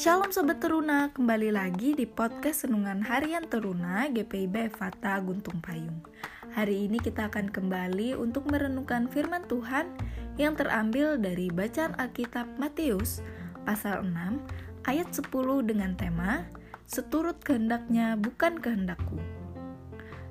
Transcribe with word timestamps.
Shalom 0.00 0.32
Sobat 0.32 0.64
Teruna, 0.64 1.12
kembali 1.12 1.52
lagi 1.52 1.92
di 1.92 2.08
podcast 2.08 2.64
Senungan 2.64 3.04
Harian 3.04 3.44
Teruna 3.44 4.08
GPIB 4.08 4.72
Fata 4.72 5.20
Guntung 5.20 5.60
Payung. 5.60 6.00
Hari 6.56 6.88
ini 6.88 6.96
kita 6.96 7.28
akan 7.28 7.52
kembali 7.52 8.16
untuk 8.16 8.48
merenungkan 8.48 9.12
firman 9.12 9.44
Tuhan 9.44 9.92
yang 10.40 10.56
terambil 10.56 11.20
dari 11.20 11.52
bacaan 11.52 11.92
Alkitab 12.00 12.48
Matius 12.56 13.20
pasal 13.68 14.08
6 14.08 14.88
ayat 14.88 15.12
10 15.12 15.68
dengan 15.68 15.92
tema 15.92 16.48
Seturut 16.88 17.36
kehendaknya 17.44 18.16
bukan 18.16 18.56
kehendakku. 18.56 19.20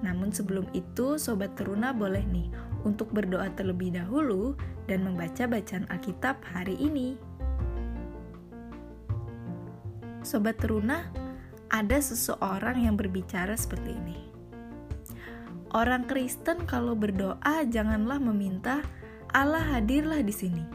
Namun 0.00 0.32
sebelum 0.32 0.72
itu 0.72 1.20
Sobat 1.20 1.52
Teruna 1.60 1.92
boleh 1.92 2.24
nih 2.32 2.48
untuk 2.88 3.12
berdoa 3.12 3.52
terlebih 3.52 3.92
dahulu 3.92 4.56
dan 4.88 5.04
membaca 5.04 5.44
bacaan 5.44 5.84
Alkitab 5.92 6.40
hari 6.48 6.80
ini. 6.80 7.28
Sobat 10.20 10.60
Teruna, 10.60 11.08
ada 11.72 11.96
seseorang 11.96 12.84
yang 12.84 12.98
berbicara 12.98 13.56
seperti 13.56 13.96
ini. 13.96 14.20
Orang 15.72 16.04
Kristen 16.10 16.66
kalau 16.66 16.98
berdoa 16.98 17.62
janganlah 17.64 18.20
meminta 18.20 18.84
Allah 19.30 19.62
hadirlah 19.62 20.20
di 20.20 20.34
sini. 20.34 20.66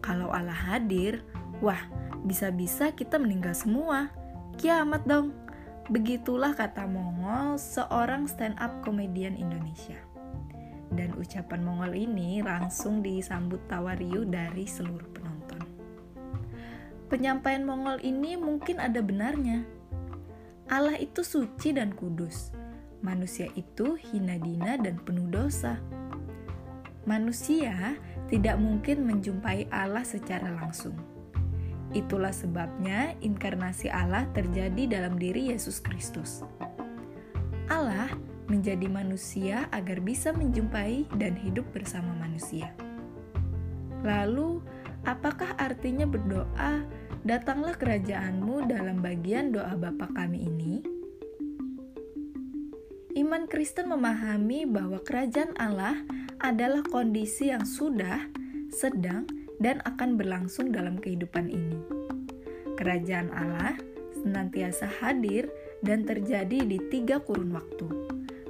Kalau 0.00 0.30
Allah 0.30 0.54
hadir, 0.54 1.26
wah, 1.58 1.82
bisa-bisa 2.22 2.94
kita 2.94 3.18
meninggal 3.18 3.58
semua. 3.58 4.08
Kiamat 4.56 5.04
dong. 5.04 5.34
Begitulah 5.90 6.54
kata 6.54 6.86
Mongol, 6.86 7.58
seorang 7.58 8.30
stand 8.30 8.56
up 8.62 8.70
komedian 8.86 9.34
Indonesia. 9.34 9.98
Dan 10.94 11.12
ucapan 11.18 11.66
Mongol 11.66 11.98
ini 11.98 12.40
langsung 12.40 13.02
disambut 13.02 13.66
tawa 13.66 13.98
riuh 13.98 14.24
dari 14.24 14.64
seluruh 14.64 15.10
penonton. 15.10 15.25
Penyampaian 17.16 17.64
Mongol 17.64 17.96
ini 18.04 18.36
mungkin 18.36 18.76
ada 18.76 19.00
benarnya. 19.00 19.64
Allah 20.68 21.00
itu 21.00 21.24
suci 21.24 21.72
dan 21.72 21.96
kudus. 21.96 22.52
Manusia 23.00 23.48
itu 23.56 23.96
hina 23.96 24.36
dina 24.36 24.76
dan 24.76 25.00
penuh 25.00 25.24
dosa. 25.32 25.80
Manusia 27.08 27.96
tidak 28.28 28.60
mungkin 28.60 29.08
menjumpai 29.08 29.64
Allah 29.72 30.04
secara 30.04 30.60
langsung. 30.60 30.92
Itulah 31.96 32.36
sebabnya 32.36 33.16
inkarnasi 33.24 33.88
Allah 33.88 34.28
terjadi 34.36 35.00
dalam 35.00 35.16
diri 35.16 35.56
Yesus 35.56 35.80
Kristus. 35.80 36.44
Allah 37.72 38.12
menjadi 38.44 38.92
manusia 38.92 39.72
agar 39.72 40.04
bisa 40.04 40.36
menjumpai 40.36 41.08
dan 41.16 41.32
hidup 41.32 41.64
bersama 41.72 42.12
manusia. 42.20 42.76
Lalu, 44.04 44.60
Apakah 45.06 45.54
artinya 45.54 46.02
berdoa, 46.02 46.82
datanglah 47.26 47.74
kerajaanmu 47.74 48.70
dalam 48.70 49.02
bagian 49.02 49.50
doa 49.50 49.74
Bapa 49.74 50.06
kami 50.14 50.46
ini? 50.46 50.74
Iman 53.18 53.50
Kristen 53.50 53.90
memahami 53.90 54.62
bahwa 54.62 55.02
kerajaan 55.02 55.58
Allah 55.58 56.06
adalah 56.38 56.86
kondisi 56.86 57.50
yang 57.50 57.66
sudah, 57.66 58.30
sedang, 58.70 59.26
dan 59.58 59.82
akan 59.82 60.14
berlangsung 60.14 60.70
dalam 60.70 61.02
kehidupan 61.02 61.50
ini. 61.50 61.82
Kerajaan 62.78 63.34
Allah 63.34 63.74
senantiasa 64.14 64.86
hadir 65.02 65.50
dan 65.82 66.06
terjadi 66.06 66.62
di 66.62 66.78
tiga 66.92 67.18
kurun 67.18 67.50
waktu: 67.50 67.88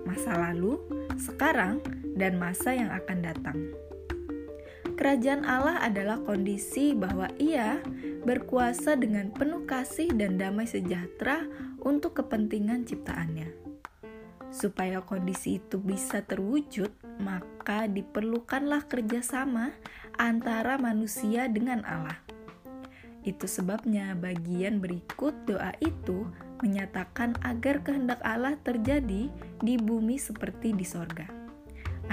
masa 0.04 0.36
lalu, 0.50 0.76
sekarang, 1.16 1.80
dan 2.18 2.36
masa 2.36 2.76
yang 2.76 2.92
akan 2.92 3.18
datang. 3.24 3.85
Kerajaan 4.96 5.44
Allah 5.44 5.84
adalah 5.84 6.24
kondisi 6.24 6.96
bahwa 6.96 7.28
Ia 7.36 7.84
berkuasa 8.24 8.96
dengan 8.96 9.28
penuh 9.28 9.68
kasih 9.68 10.08
dan 10.16 10.40
damai 10.40 10.64
sejahtera 10.64 11.44
untuk 11.84 12.16
kepentingan 12.16 12.88
ciptaannya. 12.88 13.52
Supaya 14.48 15.04
kondisi 15.04 15.60
itu 15.60 15.76
bisa 15.76 16.24
terwujud, 16.24 16.88
maka 17.20 17.84
diperlukanlah 17.92 18.88
kerjasama 18.88 19.76
antara 20.16 20.80
manusia 20.80 21.44
dengan 21.44 21.84
Allah. 21.84 22.16
Itu 23.20 23.44
sebabnya 23.44 24.16
bagian 24.16 24.80
berikut 24.80 25.36
doa 25.44 25.76
itu 25.84 26.24
menyatakan 26.64 27.36
agar 27.44 27.84
kehendak 27.84 28.24
Allah 28.24 28.56
terjadi 28.64 29.28
di 29.60 29.74
bumi 29.76 30.16
seperti 30.16 30.72
di 30.72 30.88
sorga. 30.88 31.45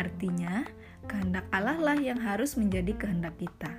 Artinya, 0.03 0.67
kehendak 1.07 1.47
Allah 1.55 1.79
lah 1.79 1.95
yang 1.95 2.19
harus 2.19 2.59
menjadi 2.59 2.91
kehendak 2.99 3.39
kita. 3.39 3.71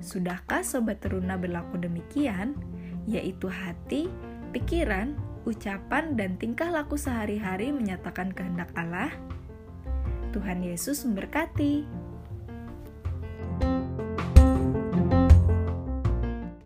Sudahkah 0.00 0.64
sobat 0.64 1.04
teruna 1.04 1.36
berlaku 1.36 1.76
demikian? 1.76 2.56
Yaitu 3.04 3.52
hati, 3.52 4.08
pikiran, 4.56 5.12
ucapan, 5.44 6.16
dan 6.16 6.40
tingkah 6.40 6.72
laku 6.72 6.96
sehari-hari 6.96 7.68
menyatakan 7.68 8.32
kehendak 8.32 8.72
Allah? 8.72 9.12
Tuhan 10.32 10.64
Yesus 10.64 11.04
memberkati. 11.04 12.05